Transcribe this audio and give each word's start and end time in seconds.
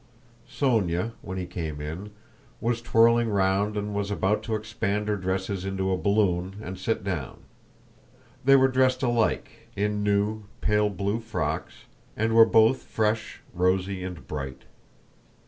Sónya, 0.49 1.11
when 1.21 1.37
he 1.37 1.45
came 1.45 1.79
in, 1.79 2.09
was 2.59 2.81
twirling 2.81 3.29
round 3.29 3.77
and 3.77 3.93
was 3.93 4.09
about 4.09 4.41
to 4.41 4.55
expand 4.55 5.07
her 5.07 5.15
dresses 5.15 5.63
into 5.63 5.91
a 5.91 5.95
balloon 5.95 6.55
and 6.59 6.79
sit 6.79 7.03
down. 7.03 7.41
They 8.43 8.55
were 8.55 8.67
dressed 8.67 9.03
alike, 9.03 9.69
in 9.75 10.01
new 10.01 10.45
pale 10.59 10.89
blue 10.89 11.19
frocks, 11.19 11.85
and 12.17 12.33
were 12.33 12.47
both 12.47 12.81
fresh, 12.81 13.41
rosy, 13.53 14.03
and 14.03 14.25
bright. 14.25 14.63